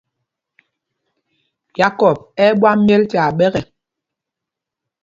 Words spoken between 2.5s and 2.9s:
ɛ́ ɓwam